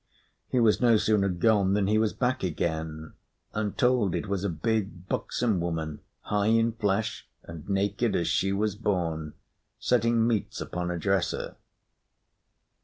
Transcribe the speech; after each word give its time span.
He 0.49 0.59
was 0.59 0.81
no 0.81 0.97
sooner 0.97 1.29
gone 1.29 1.75
than 1.75 1.85
he 1.85 1.99
was 1.99 2.11
back 2.11 2.41
again; 2.41 3.13
and 3.53 3.77
told 3.77 4.15
it 4.15 4.27
was 4.27 4.43
a 4.43 4.49
big, 4.49 5.07
buxom 5.07 5.59
woman, 5.59 5.99
high 6.21 6.47
in 6.47 6.71
flesh 6.71 7.27
and 7.43 7.69
naked 7.69 8.15
as 8.15 8.27
she 8.27 8.51
was 8.51 8.73
born, 8.75 9.35
setting 9.77 10.25
meats 10.25 10.59
upon 10.59 10.89
a 10.89 10.97
dresser. 10.97 11.55